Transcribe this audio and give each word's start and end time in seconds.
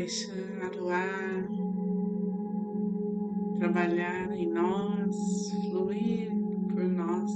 deixar 0.00 0.74
o 0.80 0.88
ar 0.88 1.46
trabalhar 3.58 4.32
em 4.32 4.48
nós, 4.48 5.50
fluir 5.68 6.30
por 6.70 6.84
nós. 6.88 7.30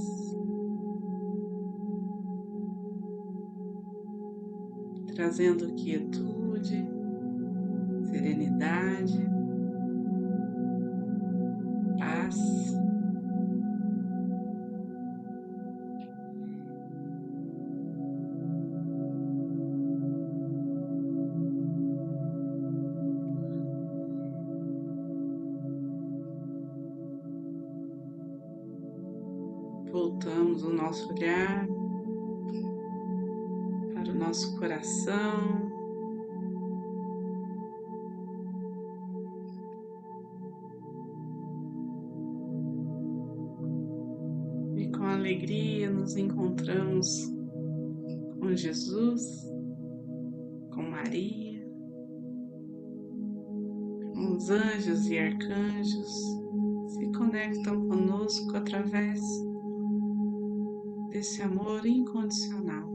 Trazendo 5.14 5.74
quietude, 5.74 6.88
serenidade, 8.10 9.20
nosso 30.94 31.12
olhar 31.12 31.66
para 33.94 34.12
o 34.12 34.14
nosso 34.14 34.56
coração. 34.60 35.72
E 44.76 44.88
com 44.96 45.02
alegria 45.02 45.90
nos 45.90 46.16
encontramos 46.16 47.28
com 48.38 48.54
Jesus, 48.54 49.50
com 50.72 50.82
Maria, 50.82 51.66
com 54.14 54.36
os 54.36 54.48
anjos 54.48 55.06
e 55.08 55.18
arcanjos 55.18 56.08
se 56.86 57.10
conectam 57.10 57.88
conosco 57.88 58.56
através 58.56 59.20
desse 61.14 61.42
amor 61.42 61.86
incondicional. 61.86 62.90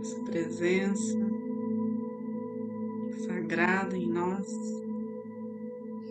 Essa 0.00 0.24
presença 0.24 1.18
sagrada 3.26 3.96
em 3.96 4.08
nós 4.08 4.46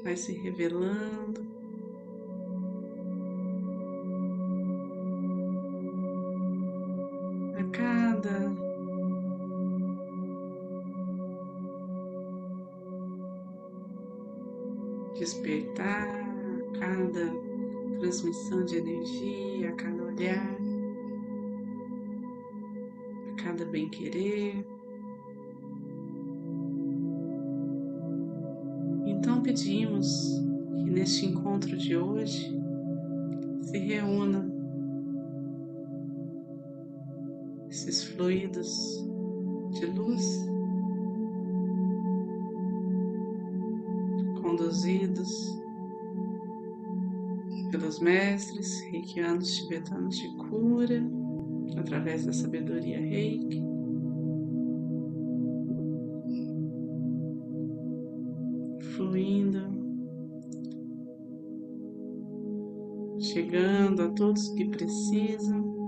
vai 0.03 0.17
se 0.17 0.33
revelando 0.33 1.50
transmissão 18.51 18.65
de 18.65 18.77
energia, 18.77 19.69
a 19.69 19.73
cada 19.73 20.03
olhar, 20.03 20.57
a 23.31 23.41
cada 23.41 23.65
bem-querer. 23.65 24.65
Então 29.05 29.41
pedimos 29.41 30.41
que 30.83 30.89
neste 30.89 31.25
encontro 31.25 31.77
de 31.77 31.95
hoje 31.95 32.53
se 33.61 33.77
reúna 33.77 34.51
esses 37.69 38.03
fluidos 38.03 39.05
de 39.71 39.85
luz 39.85 40.45
conduzidos 44.41 45.60
pelos 47.71 47.99
mestres 47.99 48.81
reikianos 48.91 49.49
tibetanos 49.55 50.17
de 50.17 50.27
cura, 50.35 51.01
através 51.77 52.25
da 52.25 52.33
sabedoria 52.33 52.99
reiki. 52.99 53.63
Fluindo, 58.95 59.61
chegando 63.19 64.03
a 64.03 64.09
todos 64.09 64.49
que 64.49 64.65
precisam. 64.69 65.80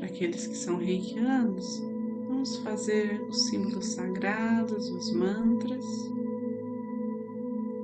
Para 0.00 0.08
aqueles 0.08 0.46
que 0.46 0.56
são 0.56 0.78
reikianos, 0.78 1.78
vamos 2.26 2.56
fazer 2.56 3.20
os 3.28 3.48
símbolos 3.48 3.84
sagrados, 3.84 4.88
os 4.88 5.12
mantras. 5.12 5.84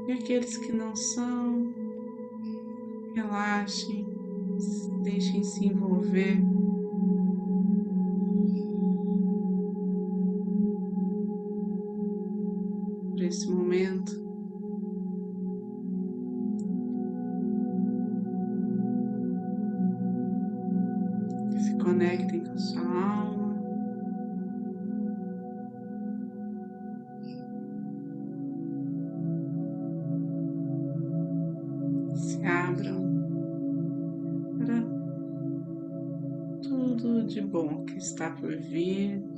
E 0.08 0.12
aqueles 0.12 0.56
que 0.56 0.72
não 0.72 0.96
são, 0.96 1.74
relaxem, 3.14 4.06
deixem 5.02 5.44
se 5.44 5.66
envolver 5.66 6.38
bom 37.46 37.84
que 37.84 37.98
está 37.98 38.30
por 38.30 38.54
vir. 38.56 39.35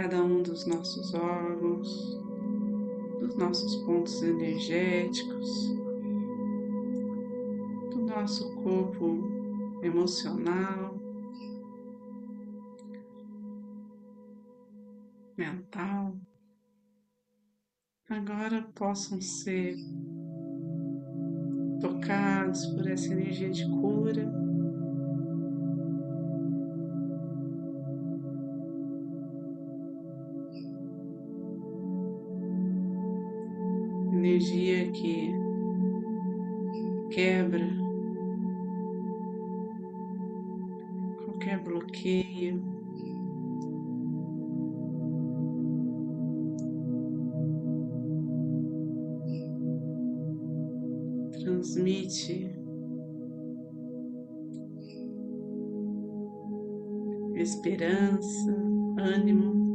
Cada 0.00 0.24
um 0.24 0.42
dos 0.42 0.64
nossos 0.64 1.12
órgãos, 1.12 2.18
dos 3.20 3.36
nossos 3.36 3.76
pontos 3.84 4.22
energéticos, 4.22 5.68
do 7.90 8.06
nosso 8.06 8.50
corpo 8.62 9.78
emocional, 9.82 10.98
mental, 15.36 16.16
agora 18.08 18.62
possam 18.74 19.20
ser 19.20 19.76
tocados 21.78 22.64
por 22.68 22.88
essa 22.88 23.12
energia 23.12 23.50
de 23.50 23.68
cura. 23.68 24.49
Quebra 37.20 37.68
qualquer 41.22 41.62
bloqueio. 41.62 42.62
Transmite 51.32 52.54
esperança, 57.36 58.50
ânimo. 58.98 59.69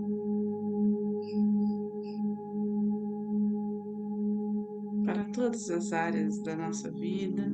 Todas 5.45 5.69
as 5.69 5.93
áreas 5.93 6.39
da 6.39 6.55
nossa 6.55 6.89
vida. 6.89 7.53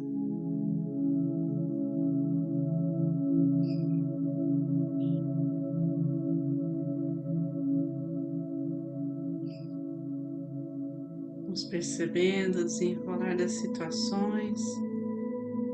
nos 11.49 11.65
percebendo 11.65 12.63
desenrolar 12.63 13.35
das 13.35 13.51
situações 13.51 14.61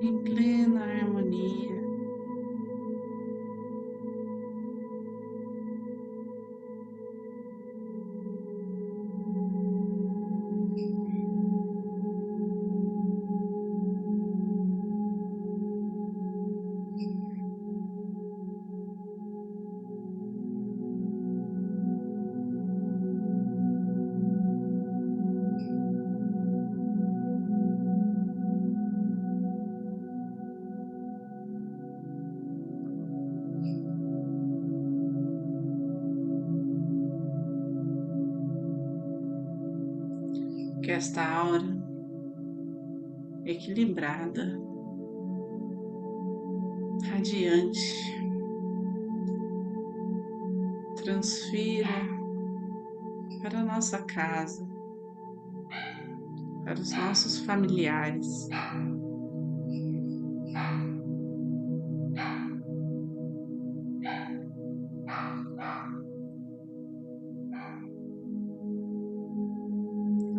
em 0.01 0.23
plena 0.23 0.81
harmonia. 0.81 1.06
Que 40.87 40.93
esta 40.93 41.21
aura 41.21 41.67
equilibrada, 43.43 44.57
radiante, 47.09 48.15
transfira 50.95 51.89
para 53.41 53.59
a 53.59 53.65
nossa 53.65 54.01
casa, 54.03 54.65
para 56.63 56.79
os 56.79 56.95
nossos 56.95 57.39
familiares. 57.39 58.47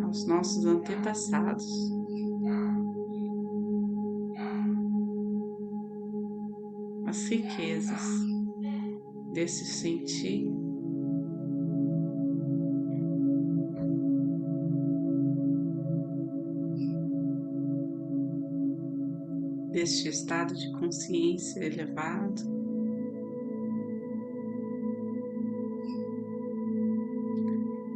Aos 0.09 0.25
nossos 0.25 0.65
antepassados. 0.65 1.93
As 7.05 7.27
riquezas 7.27 8.01
desse 9.33 9.65
sentir 9.65 10.51
deste 19.71 20.09
estado 20.09 20.55
de 20.55 20.71
consciência 20.79 21.63
elevado. 21.63 22.58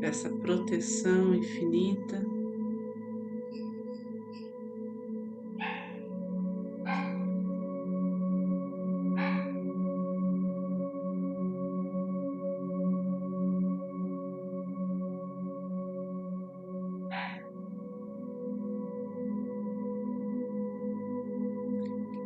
Dessa 0.03 0.29
proteção 0.29 1.33
infinita. 1.33 2.21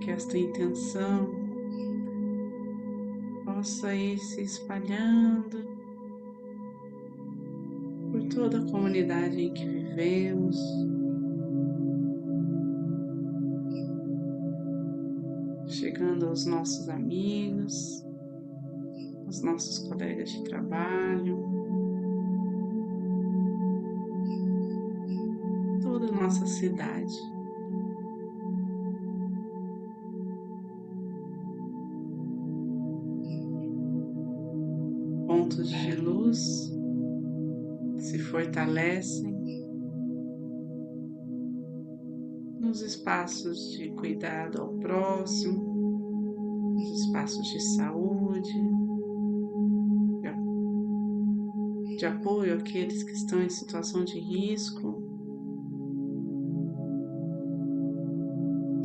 Que 0.01 0.09
esta 0.09 0.35
intenção 0.35 1.29
possa 3.45 3.93
ir 3.93 4.17
se 4.17 4.41
espalhando 4.41 5.86
toda 8.37 8.59
a 8.59 8.65
comunidade 8.71 9.41
em 9.41 9.51
que 9.51 9.67
vivemos. 9.67 10.55
Chegando 15.65 16.27
aos 16.27 16.45
nossos 16.45 16.87
amigos, 16.87 18.05
aos 19.25 19.41
nossos 19.41 19.79
colegas 19.89 20.29
de 20.29 20.43
trabalho, 20.43 21.43
toda 25.81 26.05
a 26.05 26.21
nossa 26.21 26.45
cidade. 26.45 27.17
Pontos 35.25 35.69
de 35.69 35.95
luz 35.95 36.76
se 38.07 38.17
fortalecem 38.19 39.35
nos 42.57 42.81
espaços 42.81 43.71
de 43.71 43.89
cuidado 43.91 44.61
ao 44.61 44.69
próximo, 44.75 46.73
nos 46.73 47.01
espaços 47.01 47.45
de 47.47 47.59
saúde, 47.75 48.53
de 51.97 52.05
apoio 52.05 52.53
àqueles 52.53 53.03
que 53.03 53.11
estão 53.11 53.41
em 53.41 53.49
situação 53.49 54.05
de 54.05 54.17
risco. 54.19 55.03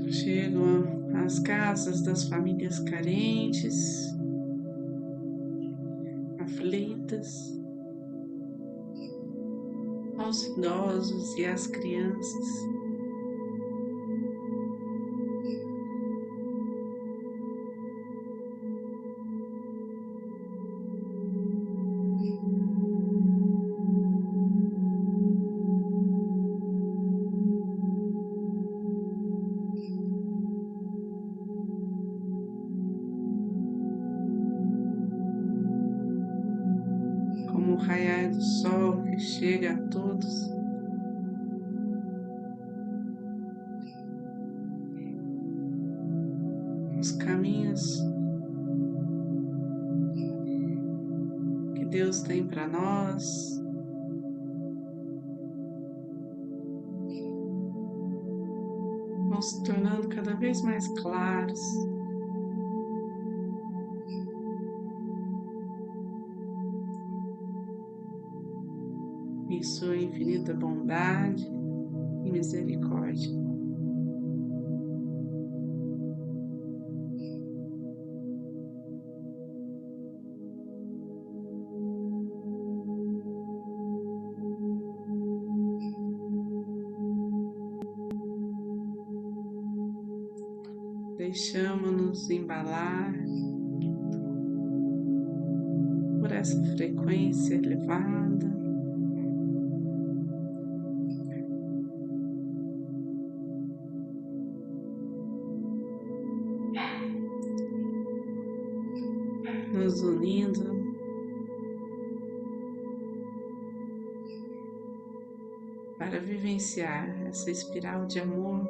Chegam 0.09 1.15
às 1.25 1.39
casas 1.39 2.03
das 2.03 2.25
famílias 2.25 2.81
carentes, 2.81 4.17
aflitas 6.41 7.62
aos 10.33 10.47
idosos 10.47 11.37
e 11.37 11.45
às 11.45 11.67
crianças. 11.67 12.72
Deus 51.93 52.23
tem 52.23 52.47
para 52.47 52.67
nós. 52.67 53.61
Vão 59.29 59.43
se 59.43 59.63
tornando 59.63 60.09
cada 60.09 60.35
vez 60.37 60.63
mais 60.63 60.89
claros. 61.03 61.61
em 69.51 69.63
sua 69.63 69.95
infinita 69.95 70.55
bondade 70.55 71.47
e 72.25 72.33
misericórdia. 72.33 73.42
Deixamos-nos 91.33 92.29
embalar 92.29 93.11
por 96.21 96.31
essa 96.31 96.63
frequência 96.77 97.55
elevada. 97.55 98.53
nos 109.73 110.03
unindo. 110.03 110.71
Para 115.97 116.21
vivenciar 116.21 117.09
essa 117.27 117.51
espiral 117.51 118.05
de 118.05 118.21
amor 118.21 118.69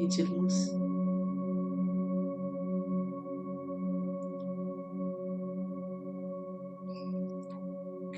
e 0.00 0.06
de 0.06 0.22
luz. 0.22 0.87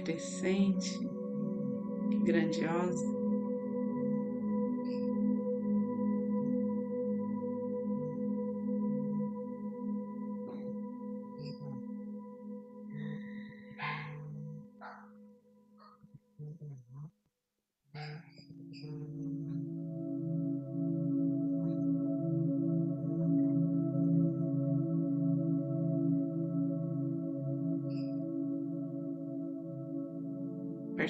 Crescente, 0.02 0.98
grandiosa. 2.24 3.19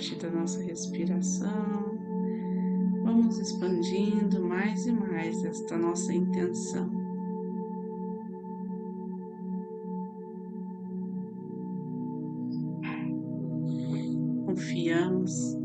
Partir 0.00 0.16
da 0.16 0.30
nossa 0.30 0.62
respiração, 0.62 1.98
vamos 3.04 3.38
expandindo 3.38 4.42
mais 4.42 4.86
e 4.86 4.92
mais 4.92 5.44
esta 5.44 5.76
nossa 5.76 6.14
intenção. 6.14 6.90
Confiamos 14.46 15.58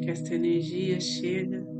que 0.00 0.10
esta 0.10 0.34
energia 0.34 0.98
chega 0.98 1.74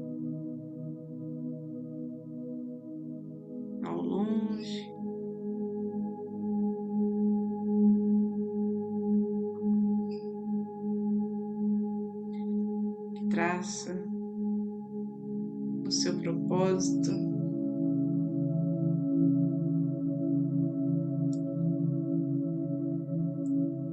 graça, 13.64 13.96
o 15.86 15.90
seu 15.90 16.18
propósito. 16.20 17.10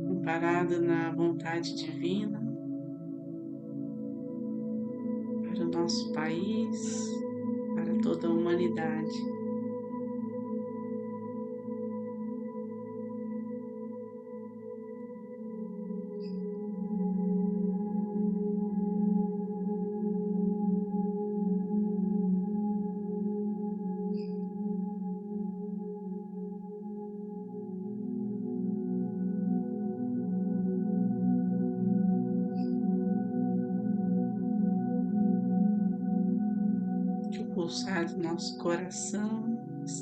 Amparado 0.09 0.81
na 0.81 1.11
vontade 1.11 1.73
divina 1.75 2.41
para 5.41 5.63
o 5.63 5.71
nosso 5.71 6.11
país, 6.11 7.09
para 7.75 7.95
toda 8.01 8.27
a 8.27 8.31
humanidade. 8.31 9.40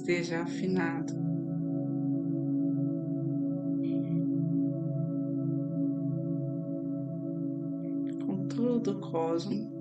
Esteja 0.10 0.42
afinado. 0.42 1.14
Com 8.26 8.48
todo 8.48 8.92
o 8.94 9.02
cosmo. 9.02 9.79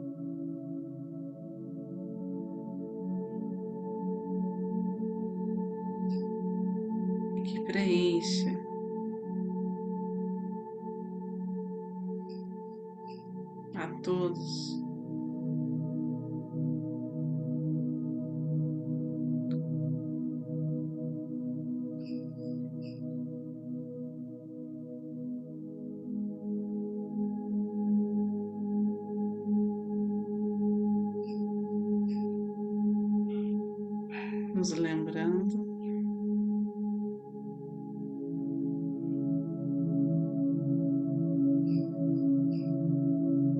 Nos 34.58 34.72
lembrando 34.72 35.56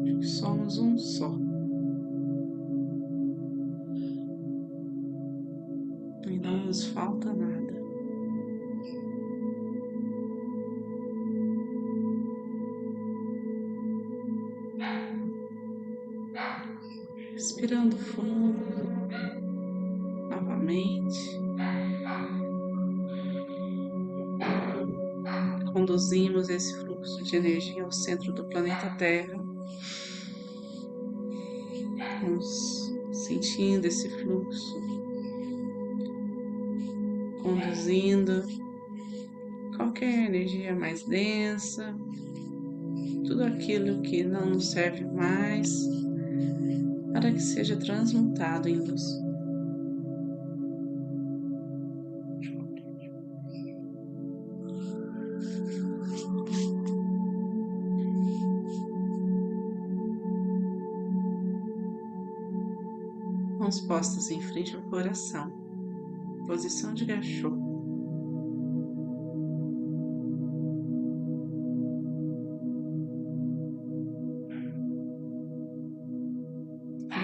que 0.05 0.26
somos 0.26 0.76
um 0.78 0.99
só. 0.99 1.33
E 6.26 6.38
não 6.40 6.67
nos 6.67 6.85
falta 6.87 7.33
nada. 7.33 7.78
Respirando 17.35 17.97
fundo 17.97 19.38
mente. 20.69 21.41
Conduzimos 25.73 26.51
esse 26.51 26.77
fluxo 26.81 27.23
de 27.25 27.37
energia 27.37 27.83
ao 27.83 27.91
centro 27.91 28.33
do 28.35 28.45
planeta 28.45 28.91
Terra. 28.99 29.35
Vamos 32.21 32.93
sentindo 33.13 33.87
esse 33.87 34.11
fluxo, 34.11 34.77
conduzindo 37.43 38.43
qualquer 39.77 40.27
energia 40.27 40.75
mais 40.75 41.03
densa, 41.05 41.95
tudo 43.27 43.45
aquilo 43.45 44.03
que 44.03 44.23
não 44.23 44.51
nos 44.51 44.71
serve 44.71 45.05
mais, 45.05 45.89
para 47.13 47.33
que 47.33 47.41
seja 47.41 47.77
transmutado 47.77 48.69
em 48.69 48.77
luz. 48.77 49.27
Mãos 63.69 63.81
postas 63.83 64.31
em 64.31 64.41
frente 64.41 64.75
ao 64.75 64.83
coração, 64.85 65.51
posição 66.47 66.95
de 66.95 67.05
gachô. 67.05 67.51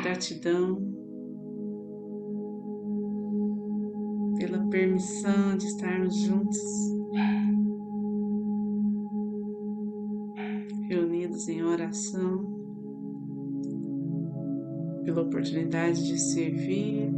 Gratidão 0.03 0.77
pela 4.37 4.69
permissão 4.69 5.57
de 5.57 5.65
estarmos 5.65 6.15
juntos, 6.15 6.61
reunidos 10.91 11.49
em 11.49 11.63
oração 11.63 12.63
pela 15.04 15.23
oportunidade 15.23 16.06
de 16.06 16.18
servir. 16.18 17.12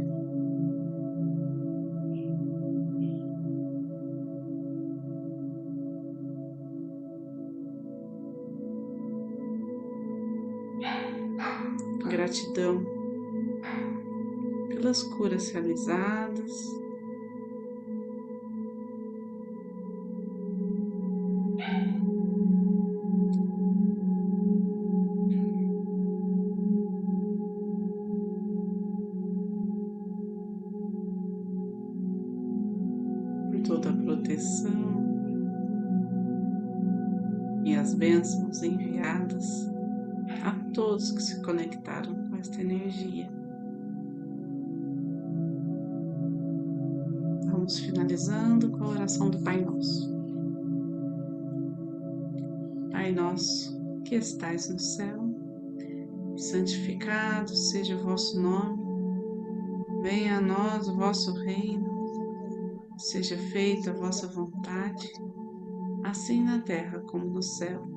Gratidão 12.09 12.83
pelas 14.69 15.03
curas 15.03 15.49
realizadas. 15.51 16.86
Bênçãos 38.07 38.63
enviadas 38.63 39.69
a 40.45 40.51
todos 40.73 41.11
que 41.11 41.21
se 41.21 41.41
conectaram 41.41 42.15
com 42.15 42.37
esta 42.37 42.61
energia. 42.61 43.29
Vamos 47.51 47.79
finalizando 47.79 48.69
com 48.69 48.85
a 48.85 48.89
oração 48.91 49.29
do 49.29 49.39
Pai 49.39 49.59
Nosso. 49.59 50.09
Pai 52.91 53.11
Nosso, 53.11 53.77
que 54.05 54.15
estais 54.15 54.69
no 54.69 54.79
céu, 54.79 55.19
santificado 56.37 57.53
seja 57.53 57.97
o 57.97 58.03
vosso 58.03 58.41
nome, 58.41 58.81
venha 60.01 60.37
a 60.37 60.41
nós 60.41 60.87
o 60.87 60.95
vosso 60.95 61.33
reino 61.33 61.97
Seja 62.97 63.37
feita 63.37 63.91
a 63.91 63.93
vossa 63.93 64.27
vontade, 64.27 65.11
assim 66.03 66.43
na 66.43 66.59
terra 66.61 66.99
como 67.01 67.25
no 67.25 67.43
céu. 67.43 67.96